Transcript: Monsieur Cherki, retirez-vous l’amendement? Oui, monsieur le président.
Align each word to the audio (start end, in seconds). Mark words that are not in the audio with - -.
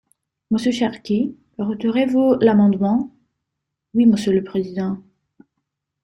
Monsieur 0.49 0.71
Cherki, 0.71 1.37
retirez-vous 1.59 2.37
l’amendement? 2.41 3.15
Oui, 3.93 4.07
monsieur 4.07 4.31
le 4.31 4.43
président. 4.43 4.97